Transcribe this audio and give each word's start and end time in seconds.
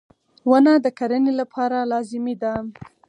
•ونه 0.49 0.73
د 0.85 0.87
کرنې 0.97 1.33
لپاره 1.41 1.77
لازمي 1.91 2.35
ده. 2.41 2.53